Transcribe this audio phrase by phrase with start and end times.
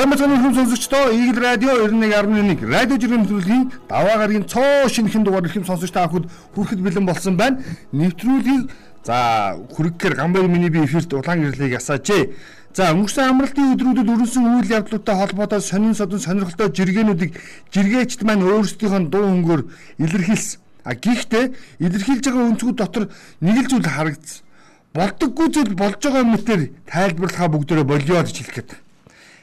[0.00, 5.66] Самбацны хүн сонсогчдоо Игэл радио 91.1 радио жиргэм нэвтрүүлгийн даваа гарагийн цоо шинэхэн дугаар ихэм
[5.68, 6.24] сонсогч та бүхэнд
[6.56, 7.60] хүрэхэд бэлэн болсон байна.
[7.92, 8.72] Нэвтрүүлгийг
[9.04, 12.32] за хүргэхээр гамбар миний би эфирт улаан гэрлийг асаажээ.
[12.72, 17.36] За өнгөрсөн амралтын өдрүүдэд өрнсөн үйл явдлуудтай холбоотой сонин содон сонирхолтой жиргэнүүдийг
[17.68, 19.62] жиргээчд маань өөрсдийнхөө дуу хөнгөөр
[20.00, 20.60] илэрхийлсэн.
[20.88, 21.44] А гэхдээ
[21.76, 23.12] илэрхийлж байгаа өнцгүүд дотор
[23.44, 24.48] нэг л зүйл харагдсан.
[24.96, 28.88] Болдоггүй зүйл болж байгаа мэтэр тайлбарлахаа бүгдөө болио гэж хэлэх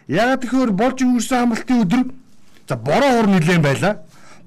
[0.07, 0.17] гээд.
[0.17, 2.03] Яг тэгэхээр болж өнгөрсөн амралтын өдөр
[2.67, 4.01] за бороо хур нилээн байлаа.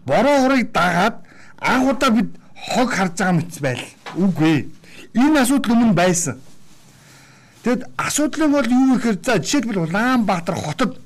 [0.07, 1.17] Бороо хурыг дагаад
[1.61, 3.85] анх удаа бид хог харж байгаа мэт байл.
[4.17, 4.69] Үгүй.
[5.15, 6.41] Энэ асуудал өмнө байсан.
[7.63, 11.01] Тэгэд асуудал нь бол юу гэхээр за жишээлбэл Улаанбаатар хотод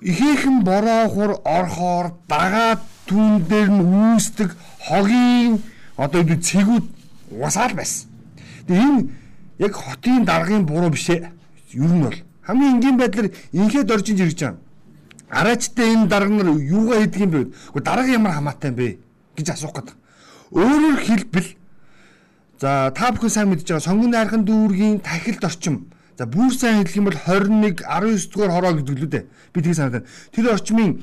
[0.00, 2.80] ихээхэн бороо хур орхоор дагаад
[3.10, 4.54] түүн дээр нь үүсдэг
[4.86, 5.62] хогийн
[5.96, 6.86] одоо юу цэгүүд
[7.34, 8.06] угасаал байсан.
[8.66, 9.08] Тэгээ энэ
[9.58, 11.26] яг хотын даргын буруу биш ээ.
[11.74, 14.58] Ер нь бол Хамгийн энгийн байдлаар инхээд орж ин ирж байгаа.
[15.30, 17.40] Араачтай энэ дарга нар юугаа хийдэг юм бэ?
[17.74, 18.98] Гэхдээ дарга ямар хамаатай юм бэ
[19.34, 19.96] гэж асуух гэдэг.
[20.54, 21.50] Өөрөөр хэлбэл
[22.62, 25.90] за та бүхэн сайн мэдж байгаа сонгон найрхан дүүргийн тахилд орчим.
[26.14, 29.24] За бүр сайн хэлэх юм бол 21 19 дугаар хороо гэдэг л үү дээ.
[29.52, 30.08] Би тийг санаад байна.
[30.30, 31.02] Тэр орчмын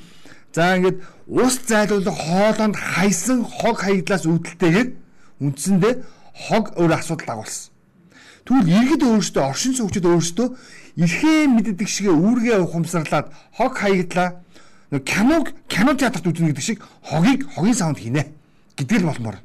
[0.55, 4.89] за ингээд ус зайлуулах хоолонд хайсан хог хаяглаас үүдэлтэйгээр
[5.43, 5.93] үндсэндээ
[6.47, 7.69] хог өөр асуудал дагуулсан.
[8.47, 10.47] Тэгвэл иргэд өөрсдөө оршин суугчид өөрсдөө
[10.97, 14.43] эрхээ мэддэг шиг үүргээ ухамсарлаад хог хаяглаа.
[14.91, 18.29] Нэг киног кино театрт үзнэ гэдэг шиг хогийг хогийн саунд хийнэ
[18.77, 19.37] гэдэг л болмоор.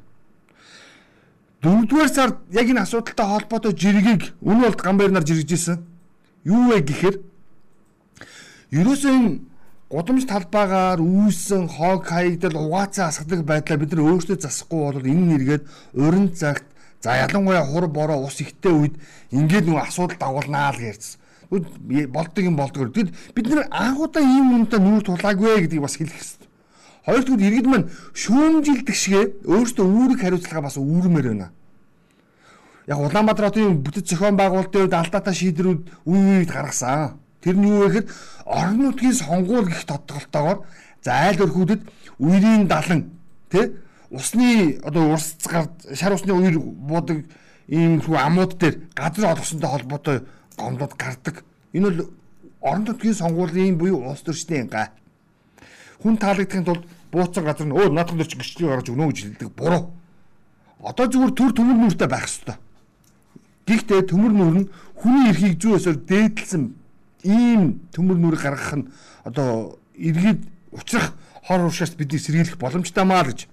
[1.61, 5.81] Дөрөвдүгээр сард яг энэ асуудалтай холбоотой жиргийг өнөө болт гамбайр нар жиргэжсэн.
[6.45, 7.15] Юу вэ гэхээр
[8.79, 9.39] ерөөсөө энэ
[9.89, 15.63] гудамж талбайгаар үүссэн хог хаягдал угаацаа асгадаг байдлаа бид нар өөрсдөө засахгүй бол энэ нэргээд
[15.97, 16.69] уран цагт
[17.01, 18.95] За ялангуяа хур бороо ус ихтэй үед
[19.31, 21.19] ингээд нэг асуудал дагуулнаа л ярьсан.
[21.49, 22.93] Болдог юм болдог.
[22.93, 26.47] Тэгэд бид нэр анхудаа ийм үнэтэй нүүр тулаагүй гэдгийг бас хэлэх хэрэгтэй.
[27.09, 31.49] Хоёрдугаар иргэд маань шүүмжилдэг шигэ өөрсдөө үүрэг хариуцлага бас үүрмээр байна.
[32.85, 37.17] Яг Улаанбаатар хотын бүтэц зохион байгуулалтын үед алдаатай шийдвэрүүд үе үед гаргасан.
[37.41, 38.07] Тэр нь юу вэ гэхээр
[38.45, 40.65] орон нутгийн сонгуул гих тодголтоогоор
[41.01, 41.81] за айл өрхүүдэд
[42.19, 43.09] үерийн далан
[43.49, 43.77] тий
[44.09, 47.23] усны одоо урсцгаар шар усны үер буудаг
[47.69, 50.17] ийм хүү амууд дээр газар олгосонтой холбоотой
[50.59, 51.43] гомдод гардаг.
[51.73, 52.09] Энэ бол
[52.61, 54.91] орон нутгийн сонгуулийн буюу улс төрчний га.
[56.03, 59.95] Хүн таалагдахын тулд бууцсан газар нь өө наадхан төрч гэрчлэг гаргаж өгнө гэж хэлдэг буруу.
[60.83, 62.55] Одоо зүгээр төр төмөр нүртэй байх ёстой.
[63.67, 66.63] Гэхдээ төмөр нүр нь хүний эрхийг зүү өсөөр дээдлсэн
[67.23, 68.89] ийм төмөр нүрийг гаргах нь
[69.23, 73.47] одоо иргэд учрах хор уршаас бидний сэргийлэх боломжтой маа л гэж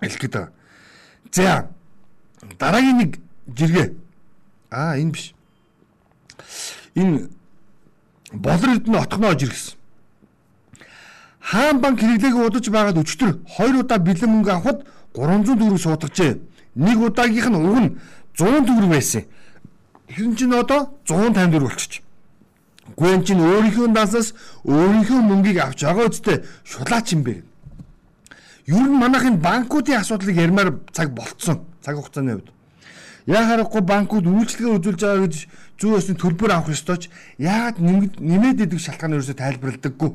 [0.00, 0.52] хэлэх гээд байгаа.
[1.32, 1.68] За
[2.58, 3.12] дараагийн нэг
[3.46, 3.88] жиргээ.
[4.70, 5.35] Аа энэ биш.
[6.96, 7.28] Энэ
[8.32, 9.76] болор эрдэнэ отгоноо жиргэсэн.
[11.40, 14.80] Хаан банк хэрэглээг удаж байгаад өчтөр хоёр удаа бэлэн мөнгө авахд
[15.14, 16.32] 300 төгрөг суудагчээ.
[16.74, 17.90] Нэг удаагийнх нь уг нь
[18.34, 19.22] 100 төгрөг байсан.
[20.08, 22.02] Тэгвэл чинь одоо 150 төгрөг болчих.
[22.96, 24.34] Гүн чинь өөрийнхөө дансаас
[24.64, 27.42] өөрийнхөө мөнгийг авч байгаа үстэй шулаач юм бэ.
[28.66, 31.66] Ер нь манайхын банкуудын асуудлыг ярмаар цаг болцсон.
[31.82, 32.55] Цаг хугацааны хувьд.
[33.26, 35.34] Яа харахгүй банкуд үйлчлэгээ үзүүлж байгаа гэж
[35.82, 37.10] зүү өсний төлбөр авах ёстой ч
[37.42, 40.14] яагаад нэмээд идэг шалтгаан ерөөсөй тайлбарладаггүй.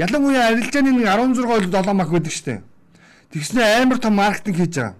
[0.00, 2.64] Ялангуяа арилжааны нэг 16 7 мах байдаг штеп.
[3.28, 4.96] Тэгснэ амар том маркетинг хийж байгаа.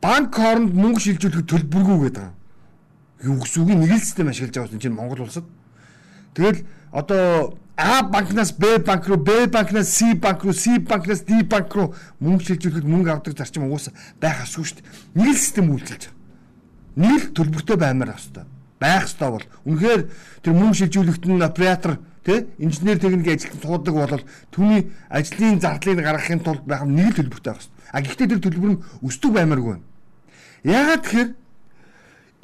[0.00, 2.28] Банк хооронд мөнгө шилжүүлэх төлбөргүй гэдэг.
[3.28, 5.44] Юу гэсэн үг нэг л систем ашиглаж байгаа юм чинь Монгол улсад.
[6.34, 11.42] Тэгэл одоо А банкнаас Б банк руу, Б банкнаас С банк руу, С банкнаас Д
[11.42, 15.24] банк руу мөнгө шилжүүлэхэд мөнгө авдаг зарчим угаасаа байх асуу шүү дээ.
[15.24, 16.20] Нэг л систем үйлчилж байгаа.
[17.00, 18.46] Нэг л төлбөртэй баймаар хэвээр
[18.78, 20.00] байх ёстой бол үнэхээр
[20.44, 21.92] тэр мөнгө шилжүүлэхэд нь оператор
[22.22, 24.22] тий инженер техникийн ажилтнууд суудаг бол
[24.52, 27.78] түүний ажлын зардлыг гаргахын тулд байх нэг л төлбөртэй байх ёстой.
[27.88, 29.86] А гэхдээ тэр төлбөр нь өсдөг баймааргүй байна.
[30.62, 31.30] Яагаад тэгэхээр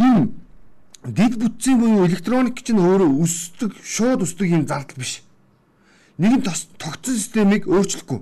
[0.03, 0.27] энэ
[1.09, 5.23] дид бүтцийн буюу электроник чинь өөрөө өсдөг, шууд өсдөг юм зардал биш.
[6.19, 6.43] Нэгэн
[6.77, 8.21] тогтсон системийг өөрчлөхгүй.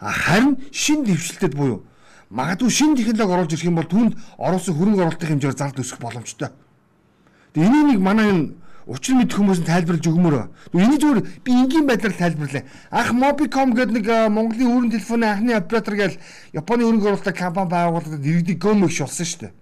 [0.00, 1.84] Харин шин дэвшилтэд буюу
[2.30, 6.48] магадгүй шин технологи оруулж ирэх юм бол түүнд оруулсан хөрөнгө оруулалтын хэмжээр зардал өсөх боломжтой.
[7.52, 8.52] Тэгээ энийг нэг манай энэ
[8.84, 10.36] учир мэдэх хүмүүс нь тайлбарлаж өгмөр.
[10.76, 12.64] Энийг зүгээр би энгийн байдлаар тайлбарлаа.
[12.92, 16.20] Ах Mobicom гэдэг нэг Монголын өрн телефоны анхны оператор гээл
[16.52, 19.52] Японы хөрөнгө оруулалтын компани байгууллагад иргэдийг гомөг шулсан шүү дээ.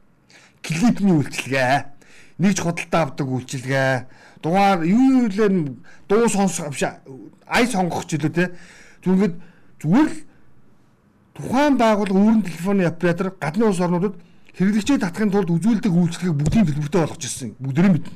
[0.66, 1.95] Клипний үйлчилгээ
[2.38, 4.06] нэгж худалдаа авдаг үйлчилгээ
[4.42, 5.48] дугаар юу юу лээ
[6.08, 6.72] дуу сонсох
[7.46, 8.52] ай сонгох ч илүү те
[9.04, 9.34] зүгээд
[9.80, 10.18] зүгээр л
[11.36, 14.14] тухайн байгууллага өөрийн телефоны оператор гадны улс орнуудад
[14.56, 18.12] хэрэглэгчээ татахын тулд үзүүлдэг үйлчлэгийг бүгдийн төлбөртэй болгож ирсэн бүгдэрийн мэднэ.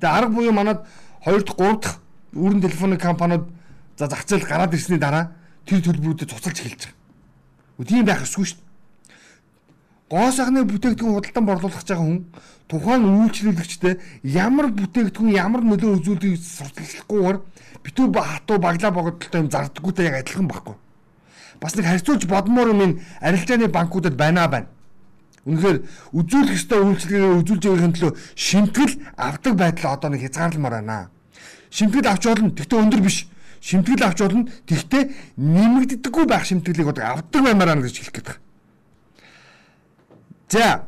[0.00, 0.84] Тэгээ арга буюу манад
[1.24, 1.96] 2 дахь 3 дахь
[2.36, 3.48] өрн телефоны компаниуд
[3.96, 5.32] за зах зээл гараад ирсний дараа
[5.64, 7.88] тэр төлбөрүүдэд цуцалж эхэлж байгаа.
[7.88, 8.67] Тийм байх ёсгүй шүү дээ.
[10.08, 12.24] Гоо сайхны бүтээгдэхүүн худалдан борлуулах гэж байгаа хүн
[12.64, 13.94] тухайн үйлчлүүлэгчтэй
[14.24, 17.38] ямар бүтээгдэхүүн ямар нөлөө үзүүлдэг сурталчлахгүйгээр
[17.84, 20.76] битүү хатуу баглаа богдолтой юм зардггүйтэй яг адилхан байхгүй.
[21.60, 24.72] Бас нэг харьцуулж бодмоор юм ин арилжааны банкудад байна байна.
[25.44, 25.84] Үнэхээр
[26.16, 31.12] үзүүлэх ёстой үйлчлэгээ үзүүлж байгаахийн төлөө шимтгэл авдаг байдал одоо нэг хязгаарламаар байна.
[31.68, 32.56] Шимтгэл авч болно.
[32.56, 33.28] Тэгтээ өндөр биш.
[33.60, 34.48] Шимтгэл авч болно.
[34.64, 35.02] Тэгтээ
[35.36, 38.47] нэмэгддэггүй байх шимтгэлийг одоо авдаг баймаар байна гэж хэлэх гээд байна.
[40.48, 40.86] За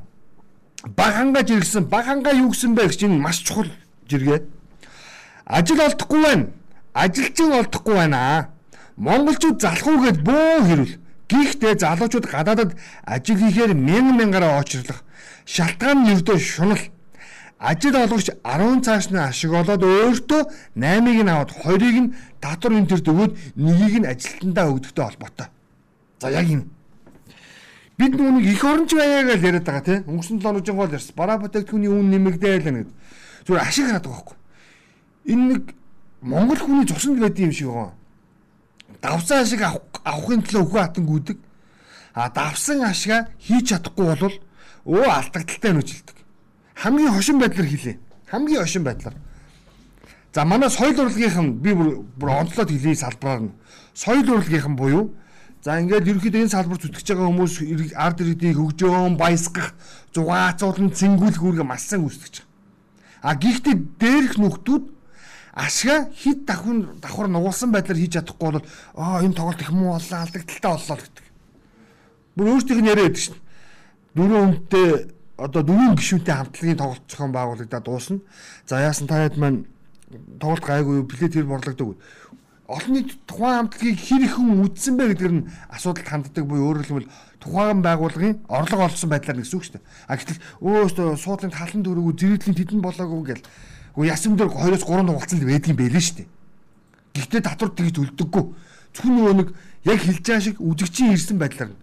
[0.84, 3.68] баг хангаа жиргсэн баг хангаа юу гэсэн бэ гэж энэ маш чухал
[4.08, 4.40] жиргээ.
[5.44, 6.46] Ажил олдохгүй байна.
[6.94, 8.48] Ажилчин олдохгүй байна.
[8.96, 10.94] Монголчууд залхуугээд бөө хэрүүл.
[11.28, 12.72] Гэхдээ залуучууд гадаадад
[13.04, 15.04] ажил хийхээр мянган мянгаараа очрлох.
[15.44, 16.82] Шалтгаан нь ердөө шунал.
[17.60, 20.42] Ажил олгогч 10 цаашны ашиг олоод өөртөө
[20.80, 25.48] 8-ыг нь аваад 2-ыг нь татвар энэ төрд өгөөд нэгийг нь ажилтнаа өгдөгтэй холбоотой.
[26.24, 26.64] За яг энэ
[28.00, 31.14] бид нүг их оронч байяа гэж яриад байгаа тийм өнгөрсөн 7 өдрийн гол ярьсан.
[31.20, 32.88] Бараа бүтээгдэхүүний үн нэмэгдээл гэнэ.
[33.44, 34.36] Зүгээр ашиг хараад байгаа байхгүй.
[35.28, 35.62] Энэ нэг
[36.24, 37.92] Монгол хүний цуснд байдаг юм шиг байгаа.
[39.04, 41.38] Давсан ашиг авахын төлөө өхөө хатан гүдэг.
[42.16, 44.36] А давсан ашига хийж чадахгүй бол
[44.88, 46.16] өө алдагдaltaй нүжилдэг.
[46.80, 47.96] Хамгийн хошин байдлаар хэлээ.
[48.32, 49.16] Хамгийн хошин байдлаар.
[50.32, 53.52] За манай соёл урлагийнхан би бүр онцлоод хэлээ салбараар нь.
[53.94, 55.12] Соёл урлагийнхан буюу
[55.60, 57.54] За ингээд ерөөхдөө энэ салбар зүтгэж байгаа хүмүүс
[57.92, 59.76] ард иргэдийг хөгжөөн баясгах,
[60.16, 62.48] зугаацуулан цэнгүүлэх үүрэг маш сайн үүсгэж байгаа.
[63.20, 64.84] А гэхдээ дээрх нөхдүүд
[65.52, 68.64] ашгаа хит давхар давхар нугуулсан байдлаар хийж чадахгүй бол
[68.96, 71.26] аа энэ тоглолт их муу боллоо алдагдaltaа боллоо гэдэг.
[72.40, 73.36] Бүр өөртөөх нь яриад байдаг шин.
[74.16, 74.88] Дөрөв хүнтэй
[75.36, 78.24] одоо дөрвөн гишүүнтэй хамтлагийн тоглолт зохион байгуулагдаад дуусна.
[78.64, 79.68] За яасан таад маань
[80.40, 82.00] тоглолт гайгүй плет хэр борлогдог
[82.70, 86.86] олон нийт тухайн хамтлагийг хэр их хүн үдсэн бэ гэдгээр нь асуудалд ханддаг буюу өөрөөр
[86.86, 87.12] хэлбэл
[87.42, 89.86] тухайн байгууллагын орлого олсон байдлаар гэсэн үг шүү дээ.
[90.06, 93.44] А гэтэл өөстөө суудлын талан дөрөв зэрэглийн тэдэн болоогүй гэл
[93.98, 96.28] үгүй ясам дээр 2-оос 3 нугалцсан л байдгийн байлээ шүү дээ.
[97.10, 98.44] Гэхдээ татвар тэгж төлдөггүй.
[98.94, 99.48] Зөвхөн нөгөө нэг
[99.90, 101.74] яг хэлж байгаа шиг үжигчийн ирсэн байдлаар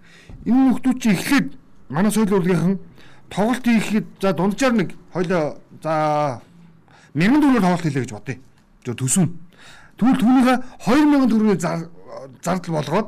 [0.47, 1.47] энэ нөхдүүд чи эхлээд
[1.91, 2.79] манай соёл урлагийнхан
[3.27, 5.93] тоглолт хийхэд за дунджаар нэг хоёлоо за
[7.11, 8.39] мянган төгрөөр тоглолт хийлээ гэж бодъё.
[8.87, 9.27] зөв төсөв
[9.97, 11.61] Тэгвэл түүнийхээ 2000 төгрөгийн
[12.41, 13.07] зардал болгоод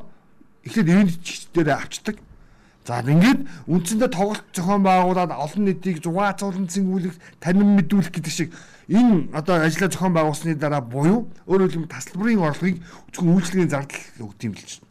[0.66, 1.14] эхлээд эвент
[1.54, 2.18] дээр авчдаг.
[2.90, 8.50] За ингээд үндсэндээ тоглолт зохион байгуулад олон нийтийг зугаацуулан цэнгүүлэх, танин мэдүүлэх гэдэг шиг
[8.90, 12.82] энэ одоо ажлаа зохион байгуулсны дараа буюу өөрөөр хэлбэл тасалбарын орлогыг
[13.14, 14.82] зөвхөн үйлчлэгийн зардал өгд юм л чинь.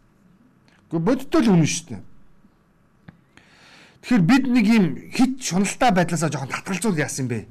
[0.94, 2.02] Гэхдээ бодиттой л үнэн шүү дээ.
[4.06, 7.50] Тэгэхээр бид нэг юм хит шуналтай байдлаасаа жоохон татгалзуул яасан бэ?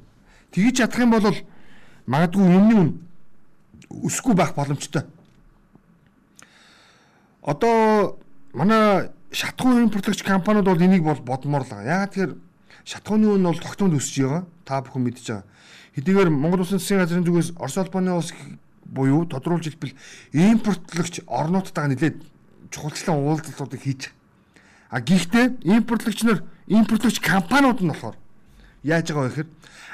[0.56, 1.28] Тгийж чадах юм бол
[2.08, 2.96] магадгүй өмнө
[3.90, 5.04] өсөхгүй байх боломжтой.
[7.42, 8.18] Одоо
[8.52, 11.84] манай шатхуун импортлагч компаниуд бол энийг бол бодмоор л байгаа.
[11.84, 12.32] Яагаад тэгэхээр
[12.84, 14.44] шатхууны үн бол тогтмол өсөж байгаа.
[14.64, 15.44] Та бүхэн мэдж байгаа.
[15.96, 18.32] Хэдийгээр Монгол Улсын засгийн газрын зүгээс Орос улбаны улс
[18.84, 19.96] буюу тодруулж хэлбэл
[20.32, 22.16] импортлагч орнуудтайгаа нэлээд
[22.70, 24.12] чухалчлан уулзалтуудыг хийж
[24.90, 28.16] А гэхдээ импортлагч нар импортлагч компаниуд нь болохоор
[28.82, 29.48] яаж байгаа вэ гэхээр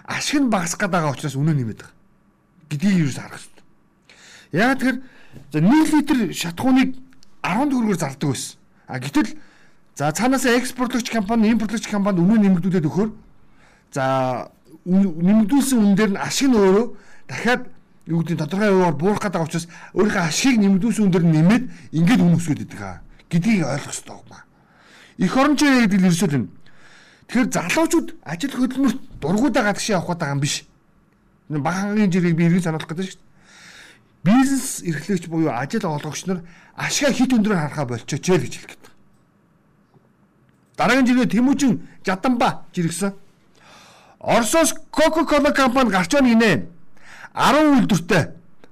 [0.06, 1.98] ашиг нь багасах гээд байгаа учраас үнэ нэмээд байгаа.
[2.70, 3.42] гэдгийг юу харах.
[4.54, 4.98] Яагаад тэгэхээр
[5.50, 6.94] за 1 литр шатхууныг
[7.42, 8.54] 10 төгрөгөөр зардаг байсан.
[8.86, 9.34] А гэтэл
[9.98, 13.10] за цаанаас экспортлогч компани, импортлогч компанид үнэ нэмэгдүүлээд өгөхөөр
[13.90, 14.04] за
[14.86, 16.86] нэмэгдүүлсэн үн дээр нь ашиг нь өөрөө
[17.26, 17.66] дахиад
[18.06, 19.66] юу гэдэг тодорхой хуваар буурах гэдэг учраас
[19.98, 21.64] өөрийнхөө ашигыг нэмэгдүүлсэн үн дээр нэмээд
[21.98, 24.46] ингээд үн өсгöd идэг хаа гэдгийг ойлгох хэрэгтэй байна.
[25.18, 26.46] Эх орончоо гэдэг нь ерөөсөө юм.
[27.26, 30.54] Тэгэхээр залуучууд ажил хөдөлмөрт дургуудаа гадагшаа явах гэдэг юм биш.
[31.48, 33.23] Багаангийн жирийг би эргэн сануулах гэдэг шүү дээ
[34.24, 36.40] бизнес эрхлэгч буюу ажил олгогч нар
[36.74, 38.84] ашгаа хит өндрөөр харахаа болчихооч л гэж хэлэх гээд.
[40.76, 41.72] Дараагийн жиргээ Тэмүүжин
[42.04, 43.12] Жаданба жиргсэн.
[44.18, 46.66] Оросоос Coca-Cola компани гарч байна гинэ.
[47.34, 48.24] 10 үйлдвэртэй.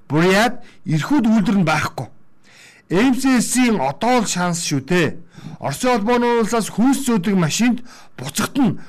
[0.09, 2.09] Буряд эрхүүд үйлдвэр нь байхгүй.
[2.89, 5.17] MCS-ийн одоо л шанс шүү дээ.
[5.61, 7.85] Оросын холбооны улсаас хүнс зөөдөг машинд
[8.17, 8.81] буцахт нь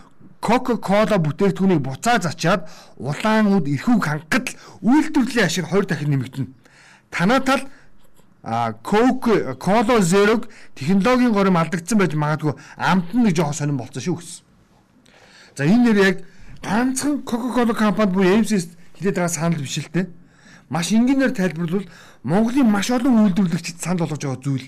[0.44, 2.68] Coca-Cola бүтээгдэхүүнийг буцаа зачаад
[3.00, 6.52] улаан үд эрхүүг хангахад л үйлдвэрлэлийн ашиг 20 дахин нэмэгдэнэ.
[7.16, 7.64] Танаа тал
[8.44, 10.44] а Coke Cola Zero
[10.76, 14.44] технологийн горим алдагдсан байж магадгүй амт нэг жоохон сонирн болцсон шүү гэсэн.
[15.56, 16.18] За энэ нэр яг
[16.60, 20.12] ганцхан Coca-Cola компанид буюу MCS хилээд байгаа санал биш л те.
[20.68, 21.88] Маш энгийнээр тайлбарлавал
[22.24, 24.68] Монголын маш олон үйлдвэрлэгчид санал болгож байгаа зүйл.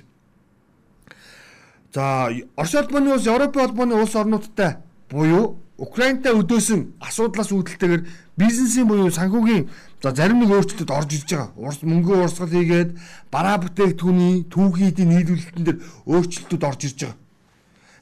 [1.92, 4.80] За Орос улбаны улс Европын улбаны улс орнуудтай
[5.12, 8.04] буюу Украинтай өдөөсөн асуудлаас үүдэлтэйгээр
[8.40, 9.68] бизнесийн буюу санхүүгийн
[10.00, 11.52] за зарим нэг өөрчлөлтөд орж ирж байгаа.
[11.60, 12.96] Урс мөнгө урсгал хийгээд
[13.28, 17.20] бараа бүтээгдэхүүний түүхийдийн нийлүүлэлтэн дээр өөрчлөлтөд орж ирж байгаа.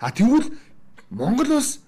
[0.05, 0.53] А тэгвэл
[1.09, 1.81] Монгол бас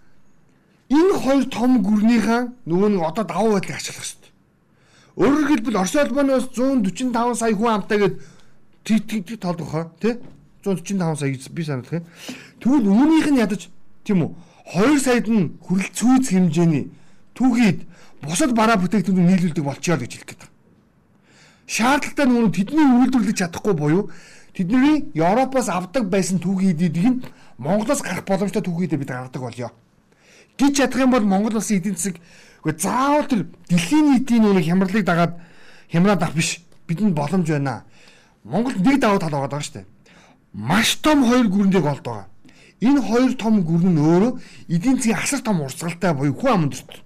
[0.89, 4.31] энэ хоёр том гүрнийхээ нөгөө нэг одоо давуу байдлыг ашиглах хэрэгтэй.
[5.21, 8.15] Өөрөөр хэлбэл Орос улбаны бас 145 сая хүн амтаа гээд
[8.81, 10.17] тэг толдох хаа тий
[10.65, 12.05] 145 сая би санах юм.
[12.57, 13.69] Тэгвэл үүнийх нь ядаж
[14.01, 14.33] тийм үү
[14.73, 16.89] 2 саяд нь хүрэл цүүц хэмжээний
[17.37, 17.85] түүхийд
[18.25, 20.43] бусад бараа бүтээгдэхүүн нийлүүлдэг болчихё гэж хэлэх гээд.
[21.69, 24.09] Шаардлагатай нөгөө тэдний үйлдвэрлэж чадахгүй буюу
[24.57, 27.23] тэдний Европоос авдаг байсан түүхийдийг нь
[27.57, 29.71] Монголоос гарах боломжтой түүхийдээ бид гаргадаг болёо
[30.57, 32.15] гэж чадах юм бол Монгол улсын эдийн засаг
[32.63, 35.33] үгүй заавал тэр дэлхийн нийтийн нэг хямралыг дагаад
[35.91, 36.61] хямраад авах биш.
[36.87, 37.83] Бидэнд боломж байна.
[38.43, 39.85] Монголд нэг давуу тал байгаа шүү дээ.
[40.53, 42.27] Маш том хоёр гүрнийг олд байгаа.
[42.81, 44.31] Энэ хоёр том гүрэн нь өөрөө
[44.67, 47.03] эдийн засгийн асар том урсгалтай буюу хүн аманд төрт.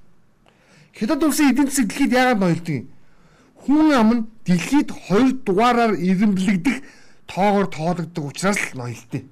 [0.97, 2.87] Хятад улсын эдийн засаг дэлхийд яагаад ноёлдог юм?
[3.61, 6.77] Хүн ам нь дэлхийд хоёр дугаараар ирэмблэгдэх
[7.29, 9.29] тоогоор тоологддог учраас л ноёлтой.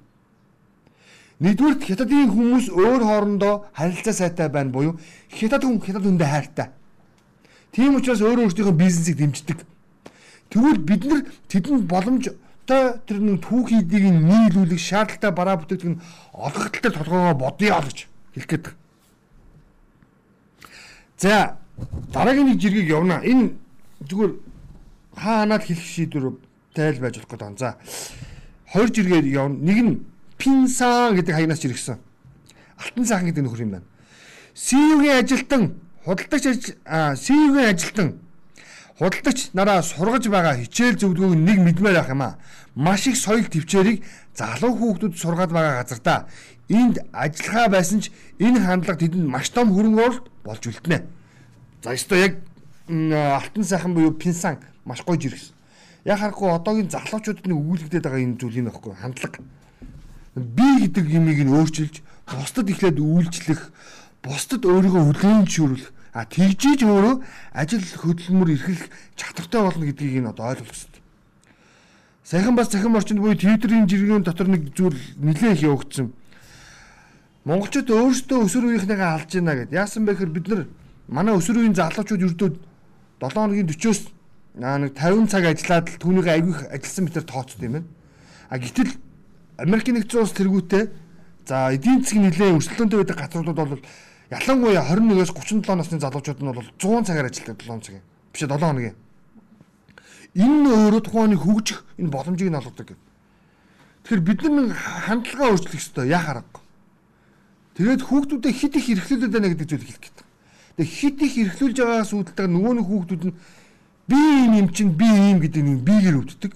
[1.42, 4.98] Нэгдүгээр хятадын хүмүүс өөр хоорондоо харилцаа сайтай байна буюу
[5.30, 6.68] хятад хүн хятад хүндээ хайртай.
[7.72, 9.58] Тийм учраас өөр өөрсдийнхөө бизнесийг дэмждэг.
[10.50, 11.86] Тэгвэл бид нар тэдэнд
[12.68, 16.00] боломжтой тэр нэг түүхийдийг нийлүүлэх шаардлагатай бараа бүтээгдэхүүн
[16.32, 18.66] олгох тал толгоогоо бодъё гэж хэлэх гээд.
[21.16, 21.56] За
[22.12, 23.24] дараагийн нэг жиргэг явна.
[23.24, 23.56] Энэ
[24.04, 24.32] зүгээр
[25.16, 26.36] хаанаад хэлэх шийдвэр
[26.74, 27.58] тайл байж болох гэдэг.
[27.58, 27.76] За
[28.72, 29.56] хоёр жиргээр явна.
[29.56, 30.04] Нэг нь
[30.38, 31.98] Пинсан гэдэг хаягнаас жиргсэн.
[32.78, 33.88] Алтан сайхан гэдэг нөхөр юм байна.
[34.54, 38.08] СИУ-гийн ажилтан худалдагч СИУ-гийн ажилтан
[38.98, 42.38] худалдагч нараа сургаж байгаа хичээл зөвлөгөөг нэг мэдмээр авах юм аа.
[42.74, 46.26] Маш их соёл төвчээрийг залуу хүүхдүүд сургаад байгаа газар да.
[46.68, 51.06] Энд ажиллахаа байсан ч энэ хандлага тэдэнд маш том хөрөнгө оруулалт болж үлдэнэ.
[51.82, 52.34] За ёстой яг
[52.88, 55.54] алтан сайхан буюу пинсан маш гоё жиргсэн.
[56.04, 59.40] Яг харахгүй одоогийн залуучуудад нэг өгүүлэгдээд байгаа энэ зүйл юм байхгүй хандлага
[60.38, 63.72] би гэдэг юмыг нь өөрчилж бусдад ихлээд үйлчлэх,
[64.22, 67.22] бусдад өөрийгөө хүлээнжүүлэх а тэгжиж өөрөө
[67.52, 71.02] ажил хөдөлмөр эрхлэх чадвартай болно гэдгийг нь одоо ойлгох хэрэгтэй.
[72.24, 76.12] Саяхан бас цахим орчинд буюу Твиттерийн жиргэн дотор нэг зүйл нэлээд их явагдсан.
[77.48, 79.72] Монголчууд өөрсдөө өсвөр үеийнхнийгээ алж байна гэд.
[79.72, 80.62] Яасан бэ гэхээр бид нар
[81.08, 82.50] манай өсвөр үеийн залуучууд ердөө
[83.24, 84.00] 7 хоногийн 40-оос
[84.58, 87.88] нэг 50 цаг ажиллаад л түүнийг аявих ажилласан мэтэр тооцсон юм байна.
[88.52, 88.92] А гэтэл
[89.56, 90.84] Америкийн нэгдсэн улс тэргүүтээ
[91.48, 93.82] за эдийн засгийн нэлээд өрсөлдөөнтэй байдаг газруудад бол
[94.30, 98.96] ялангуяа 21-оос 37 насны залуучууд нь бол 100 цагаар ажилладаг 7 цагийн биш 7 хоногийн.
[100.36, 103.08] Энэ өөрөө тухайн хөгжих энэ боломжийг нь олгодог гэдэг.
[104.04, 106.62] Тэгэхээр бид нар хандлагаа өөрчлөх ёстой яа харахгүй.
[107.80, 110.18] Тэгээд хүүхдүүдэд хит их эрхлүүлээд байна гэдэг зүйл хэлэх гээд.
[110.76, 113.34] Тэгээд хит их эрхлүүлж байгаагаас үүдэлтэй нөгөө нэг хүүхдүүд нь
[114.08, 116.52] би юм юм чинь би юм гэдэг нэг биеэр өвддөг.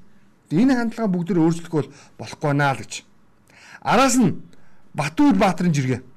[0.52, 1.88] Энэ хандлага бүгд өөрчлөх бол
[2.21, 3.09] болохгүй наа л гэж.
[3.81, 4.45] Араас нь
[4.93, 6.12] Батүйл Баатарын жиргээ.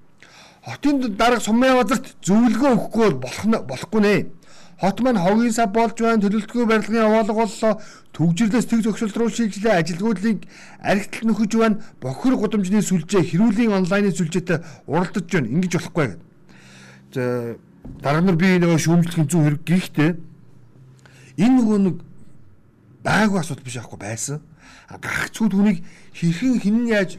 [0.66, 4.16] Хотын дарга сумын базарт зөвлөгөө өгөхгүй бол болох болохгүй нэ.
[4.82, 7.80] Хот маань хогийн сав болж байна, төлөлтгөө барилгын явуулга боллоо,
[8.12, 10.44] төгжрлөөс тэг зөксөлт рүү шилжлээ, ажилгүйдлийг
[10.84, 15.48] архитект нөхөж байна, бохир гудамжны сүлжээ, хэрүүлийн онлайны сүлжээтэй уралдаж байна.
[15.48, 16.20] Ингиж болохгүй гэдэг.
[17.14, 17.24] За
[18.04, 20.12] дарга нар би нөгөө шүүмжлэхийн зүй хэрэг гихтээ
[21.40, 21.96] энэ нөгөө нэг
[23.06, 24.42] байгаагүй асуудал биш аахгүй байсан.
[24.90, 25.80] Гагцгүй түүнийг
[26.12, 27.12] хэрхэн хинэн яаж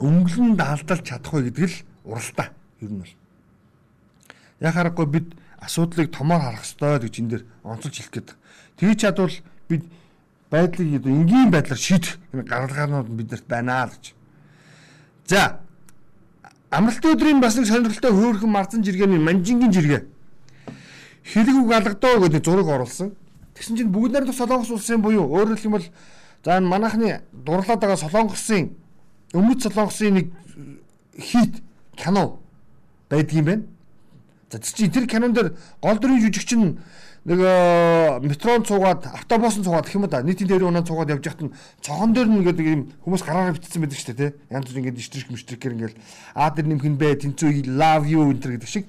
[0.00, 2.48] өнгөлн даалдалж чадах вэ гэдэг л уралдаа.
[2.80, 3.14] Ер нь бол.
[4.60, 8.28] Яг харахгүй бид асуудлыг томоор харах ёстой гэж энэ дэр онцолж хэлэх гээд.
[8.76, 9.36] Тэгж чадвал
[9.68, 9.84] бид
[10.50, 14.14] байдлыг энгийн байдлаар шийдэх гаргалгаанууд биднэрт байна л гэж.
[15.26, 15.60] За
[16.70, 20.02] амралтын өдрийн бас нэг сонирхолтой хөөрхөн марзан жиргэний манжингийн жиргээ.
[21.24, 23.16] Хэлэг үг алгадаа гэдэг зураг оруулсан.
[23.54, 25.86] Тэгсэн чинь бүгд найрамдах Солонгос улсын буюу өөрөөр хэлэх юм бол
[26.44, 28.74] за энэ манайхны дурлаад байгаа Солонгосын
[29.32, 30.26] өмнөд Солонгосын нэг
[31.16, 31.62] хит
[31.96, 32.40] кино
[33.10, 33.62] байдгийм байна.
[34.50, 36.78] За чи тэр кинон дээр гол дүрийн жүжигч нь
[37.24, 37.40] нэг
[38.20, 42.12] метрон цугаад автобусын цугаад гэх юм да нийтийн дээр унаа цугаад явж байхад нь цохон
[42.12, 44.36] дээр нь гэдэг юм хүмүүс гараараа битсэн байдаг шүү дээ тий.
[44.52, 45.96] Янз бүр ингээд штрик мштрикэр ингээд
[46.36, 48.84] аа тэр нэмхэн бэ тэнцүү love you энэ төр гэдэг шиг.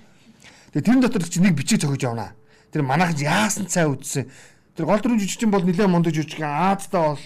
[0.75, 2.35] Тэгээ тэрэн дотор чи нэг бичиг зохиж явна.
[2.75, 4.27] Тэр манайх яасан цай үдсэн
[4.75, 7.23] Тэр гол дүрийн жижигчин бол нэлээд мундаг жижиг Аазтаа бол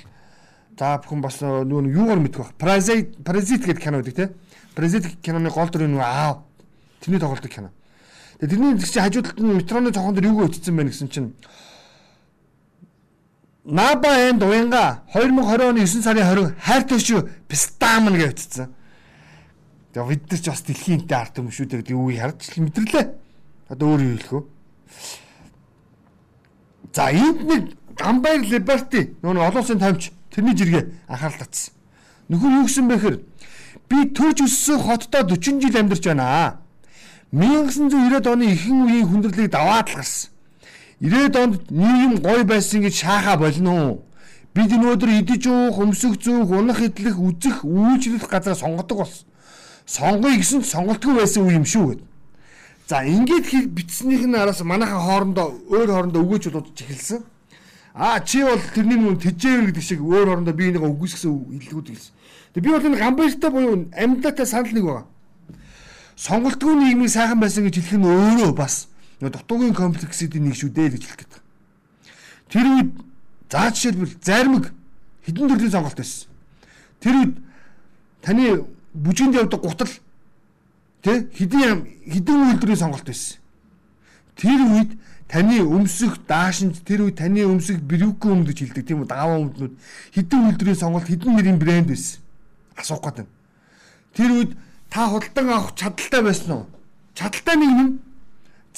[0.78, 2.54] за бүхэн бас нөгөө юугаар мэдэх бах.
[2.62, 4.26] Parasite Parasite гэдэг кино байдаг те.
[4.76, 6.44] Parasite киноны гол дүрийн нөгөө аав.
[7.02, 7.70] Тэрний тоглолдог кино.
[8.40, 11.34] Тэгээ тэрний чинь хажуудалд нь метроны цохон дээр юугаа өтсөн байна гэсэн чинь
[13.70, 18.72] Наба энд уянга 2020 оны 9 сарын 20 хайртай шүү Пистамн гэж өтсөн.
[19.94, 23.06] Тэгээ бид нар ч бас дэлхийнтэй арт юм шүү дээ гэдэг үгийг харж мэдэрлээ.
[23.70, 24.42] Одоо өөр юу хэлэх вэ?
[26.96, 27.64] За энд нэг
[28.00, 31.76] Гамбайр Либерти нөгөө олон улсын тамч тэрний жиргээ анхаарал татсан.
[32.32, 33.18] Нөхөр юу гэсэн бэ гэхээр
[33.90, 36.60] би төрж өссөн хотдоо 40 жил амьдарч байна.
[37.34, 40.32] 1990-ад оны ихэнх үеийн хүндрэлийг даваад л гарсан.
[41.02, 44.04] 90-ад онд нийгэм гой байсан гэж шааха болно уу?
[44.54, 49.28] Бид өнөөдөр идэж уух, өмсөх зүүх, унах идэх, үзэх, үйлчлэх газар сонгодог болсон.
[49.86, 52.02] Сонгоё гэсэн сонголтгүй байсан үе юм шүү гэд.
[52.90, 57.22] За ингээд бичснийх нь араас манайхан хоорондоо өөр хоорондоо өгөөж болоод эхэлсэн.
[57.94, 61.30] Аа чи бол тэрний мөн тэжээвэр гэдэг шиг өөр хоорондоо би энийг үгүйсгсэн
[61.62, 62.14] хэллгүүд хэлсэн.
[62.54, 65.06] Тэг би бол энэ гамбайртай буюу амьдатай санал нэг байгаа.
[66.16, 68.88] Сонголтгүй нийгмийг сайхан байсан гэж хэлэх нь өөрөө бас
[69.20, 71.42] дутуугийн комплексүүдийн нэг шүү дээ гэж хэлэх гэдэг.
[72.50, 72.92] Тэр үед
[73.50, 74.72] За жишээлбэл зармиг
[75.26, 76.30] хэдэн төрлийн сонголт байсан.
[77.02, 77.34] Тэр үед
[78.22, 79.90] таны бүжинд явдаг гутал
[81.02, 83.42] тэ хэдэн хэдэн үйлдвэрийн сонголт байсан.
[84.38, 84.92] Тэр үед
[85.26, 89.74] таны өмсөх даашинч тэр үед таны өмсөх брюкө өмд гэж хэлдэг тийм үү дааваа өмднүүд
[90.14, 92.22] хэдэн үйлдвэрийн сонголт хэдэн нэрийн брэнд байсан.
[92.80, 93.28] Асуух гэдэг.
[94.16, 94.52] Тэр үед
[94.90, 96.66] та худалдан авах чадaltaй байсан уу?
[97.14, 97.92] Чадaltaй нэг нь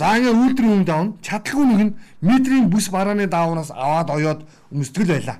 [0.01, 1.13] За ингээ үйлдвэрийн үнд авна.
[1.21, 4.41] Чадлагүй нэг нь метрийн бүс барааны даавнаас аваад оёод
[4.73, 5.37] өмсдгөл байлаа.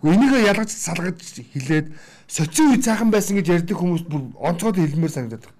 [0.00, 1.20] Гэхдээ энийг ялгаж салгаж
[1.52, 1.92] хилээд
[2.32, 5.58] социо үе цаахан байсан гэж ярьдаг хүмүүс бүр онцгой хэлмээр санагдаад байна.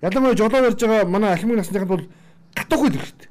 [0.00, 2.08] Ялангуяа жолоо ярьж байгаа манай ахмын насныхад бол
[2.54, 3.28] татахгүй хэрэгтэй.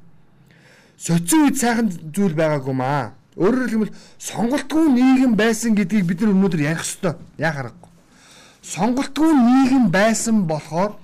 [0.96, 3.18] Социо үе цаахан зүйл байгаагүй маа.
[3.36, 7.18] Өөрөөр хэлбэл сонголтгүй нийгэм байсан гэдгийг бид нар өнөөдөр ярих ёстой.
[7.36, 7.85] Яа харахгүй.
[8.66, 10.98] Сонголтгүй нийгэм байсан болохоор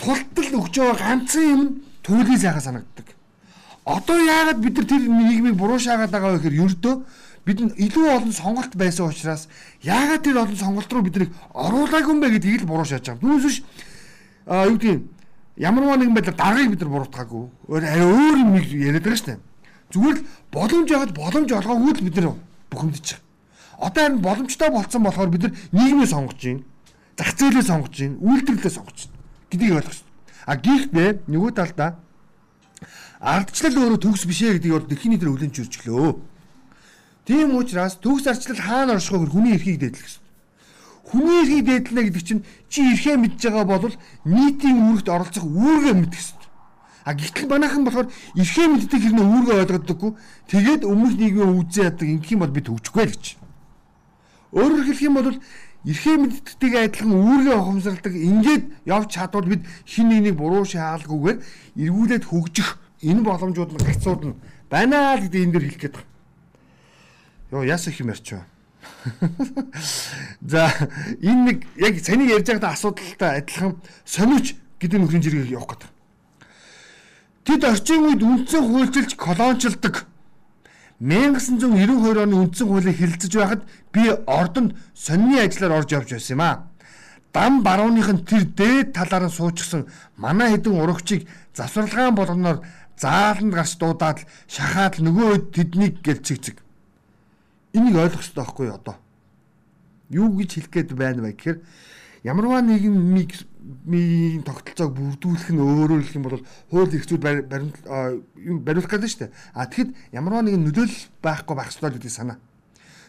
[0.00, 1.62] тултал өгч байгаа ганцхан юм
[2.02, 3.06] туйлын сайхан санагддаг.
[3.84, 6.94] Одоо яагаад бид нар тэр нийгмийг буруу шаагаад байгаа вэ гэхээр ердөө
[7.44, 9.48] бид нь илүү олон сонголт байсан учраас
[9.84, 13.20] яагаад тэр олон сонголт руу биднийг оруулаагүй юм бэ гэдгийг л буруу шааж байгаа.
[13.20, 13.58] Түүнээс биш
[14.48, 15.04] а юу гэдэг
[15.56, 17.44] ямар нэгэн байдлаар даргаыг бид нар буруутгаагүй.
[17.76, 19.40] Арай өөр юм яриад байгаа шүү дээ.
[19.92, 22.26] Зүгээр л боломж ягаад боломж олгоогүй л бид нар
[22.72, 23.27] байгаа.
[23.78, 26.62] Одоо харин боломжтой болцсон болохоор бид нар нийгмээ сонгож байна.
[27.16, 28.18] Зах зээлээ сонгож байна.
[28.18, 29.18] Үйлдвэрлэлээ сонгож байна
[29.50, 30.04] гэдгийг хэрэгтэй.
[30.46, 31.90] А гэхдээ нөгөө талдаа
[33.20, 36.10] ардчлал өөрөө төгс бишээ гэдгийг бол дэлхийн дээр хүлэн зөвчлөө.
[37.26, 40.26] Тийм учраас төгс ардчлал хаана оршихоо хүний эрхийг дээдлэх хэрэгтэй.
[41.08, 46.20] Хүний эрхийг дээдлэнэ гэдэг чинь чи эрхээ мэдж байгаа бол нийтийн үүрэгт оролцох үүргээ мэдэх
[46.20, 46.48] хэрэгтэй.
[47.08, 50.12] А гэтэл манайхан болохоор эрхээ мэддэг хэрнээ үүргээ ойлгодоггүй.
[50.52, 53.26] Тэгээд өмнөх нийгмийн үзээ яадаг ингэх юм бол бид хөгжихгүй л гэж.
[54.52, 55.36] Өөрөөр хэлэх юм бол
[55.84, 61.38] эрхээ мэддэгтэй адилхан үүргээ ухамсарладаг ингээд явж чадвал бид хин нэгнийг буруу шаалгүйгээр
[61.78, 64.38] эргүүлээд хөгжих энэ боломжууд нь гацууд нь
[64.72, 66.10] байна л гэдэг энэ дэр хэлэх гээд байна.
[67.52, 68.42] Йоо яас их юм ярьч вэ?
[70.42, 70.72] За
[71.22, 75.90] энэ нэг яг саний ярьж байгаа асуудалтай адилхан сониуч гэдэг нөхрийн зэргийг явах гэдэг.
[77.46, 80.04] Тэд орчин үед үндсэн хуульчилж колончилдог
[81.00, 83.62] 1992 оны үндсэн хуулийг хэлэлцэж байхад
[83.94, 86.66] би ордонд сонины ажиллаар орж явж байсан юм аа.
[87.32, 89.86] Дам барууных нь тэр дээд талаар нь суучихсан
[90.18, 92.66] манай хэдэн урагчийг завсралгаан болгоноор
[92.98, 96.58] зааланд гарч дуудаад шахаад нөгөө тэднийг гэлцэгцэг.
[97.78, 98.96] Энийг ойлгох хэрэгтэй байхгүй юу одоо?
[100.10, 101.58] Юу гэж хэлэх гээд байна вэ гэхээр
[102.24, 103.32] ямарваа нийгмийг
[103.84, 109.32] мийн тогтолцоог бүрдүүлэх нь өөрөөр хэлэх юм бол хууль эрхцүүд бариулах гэдэг нь шүү дээ.
[109.54, 112.38] А тэгэхэд ямарваа нэгэн нөлөөлөл байхгүй байх ёстой гэдэг санаа.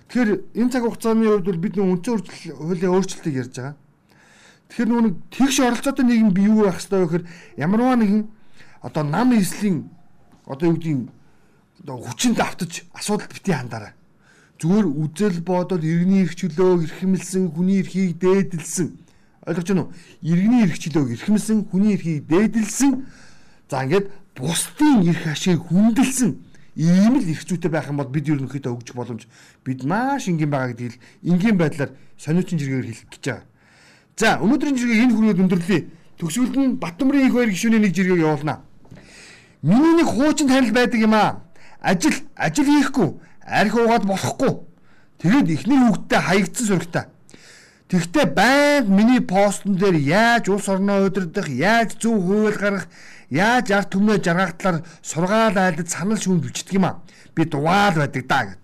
[0.09, 2.15] Тэгэхээр энэ цаг хугацааны хувьд бол бид нөө үндсэн
[2.59, 3.75] хуулийн өөрчлөлтийг ярьж байгаа.
[4.69, 7.25] Тэгэхээр нөгөө тэгш оролцоотой нийгэм би юу байх ёстой вэ гэхээр
[7.57, 8.23] ямарваа нэгэн
[8.81, 9.89] одоо нам эслийн
[10.45, 11.09] одоо юу гэдгийг
[11.85, 13.93] одоо хүчинд автаж асуудалд бити хандаарай.
[14.59, 19.09] Зүгээр үзэл бодол иргэний эрх чөлөө эрхэмлсэн хүний эрхийг дээдэлсэн
[19.49, 19.93] Ойлгож байна уу?
[20.21, 23.07] Иргэний эрх чөлөөг эрхэмсэн, хүний эрхийг дээдэлсэн.
[23.71, 26.37] За ингээд бусдын эрх ашиг хүндэлсэн
[26.75, 29.25] ийм л эрх зүйтэй байх юм бол бид ерөнхийдөө өгж боломж
[29.65, 33.45] бид маш энгийн байгаа гэдгийг энгийн байдлаар сониучин жиргээр хэлэх гэж байгаа.
[34.19, 35.81] За өнөөдрийн жиргээ энэ хүрээд өндөрлөе.
[36.19, 38.61] Төгсгөлд нь Батбамрын их баяр гишүүний нэг жиргээ явуулнаа.
[39.63, 41.41] Миний нэг хуучин танил байдаг юм аа.
[41.79, 43.17] Ажил ажил хийхгүй,
[43.49, 44.53] арх уугаад болохгүй.
[45.19, 47.05] Тэгээд эхний хүүхдтэй хаягдсан сурагтай.
[47.89, 52.87] Тэгвэл байнга миний постн дээр яаж улс орноо удирдах, яаж зөв хууль гаргах,
[53.33, 57.01] яаж ард түмнээ жаргахтлаар сургаал айлд санал шүүн бичдэг юм аа.
[57.33, 58.61] Би дугаал байдаг да гэд.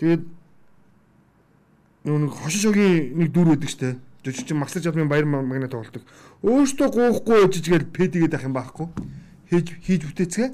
[0.00, 0.22] Тэгээд
[2.08, 3.96] нэг хошишогийн нэг дүр байдаг штэ.
[4.24, 6.02] Жижиг чин Максар Жадмын баяр магнаа тоглолдог.
[6.40, 8.88] Өөртөө гоохгүй жижигэл пэдгээд ах юм байхгүй.
[9.52, 10.48] Хийж хийж бүтээцгээ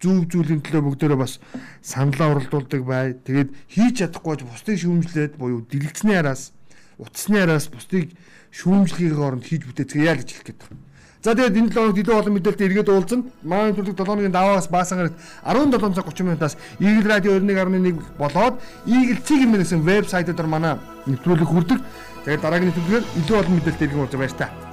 [0.00, 1.40] зөв зүйлийн төлөө бүгдээрээ бас
[1.80, 3.16] саналаа уралдуулдаг бай.
[3.16, 6.52] Тэгээд хийж чадахгүй ч бусдыг шүүмжлээд буюу дэлгэцний араас
[7.00, 8.12] утасны араас бусдыг
[8.52, 10.84] шүүмжлэхийн оронд хийж бүтээцгээе яа гэж хэлэх гээд байна.
[11.26, 13.20] За тэгээд энэ 7 хоног илүү олон мэдээлэлтэй эргээд уулзсан.
[13.42, 18.62] Манай төлөв 7 хоногийн даваагаас баасан гарагт 17 цаг 30 минутаас Eagle Radio 91.1 болоод
[18.86, 20.78] Eagle Цэг юм гэсэн вебсайтаар манай
[21.10, 21.78] нэвтрүүлэг хүрдэг.
[22.30, 24.65] Тэгээд дараагийн нэвтрүүлгээр илүү олон мэдээлэлтэй эргэн уулзах баяр таа.